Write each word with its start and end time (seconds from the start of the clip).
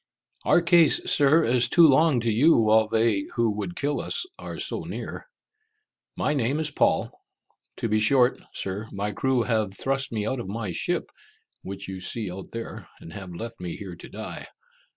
"Our 0.45 0.63
case, 0.63 0.99
Sir, 1.11 1.43
is 1.43 1.69
too 1.69 1.85
long 1.87 2.21
to 2.21 2.31
you 2.31 2.55
while 2.57 2.87
they 2.87 3.27
who 3.35 3.51
would 3.51 3.75
kill 3.75 4.01
us 4.01 4.25
are 4.39 4.57
so 4.57 4.79
near. 4.83 5.27
My 6.17 6.33
name 6.33 6.59
is 6.59 6.71
Paul. 6.71 7.11
To 7.77 7.87
be 7.87 7.99
short, 7.99 8.41
Sir, 8.51 8.87
my 8.91 9.11
crew 9.11 9.43
have 9.43 9.77
thrust 9.77 10.11
me 10.11 10.25
out 10.25 10.39
of 10.39 10.47
my 10.47 10.71
ship, 10.71 11.11
which 11.61 11.87
you 11.87 11.99
see 11.99 12.31
out 12.31 12.49
there, 12.51 12.89
and 12.99 13.13
have 13.13 13.35
left 13.35 13.59
me 13.59 13.75
here 13.75 13.95
to 13.97 14.09
die. 14.09 14.47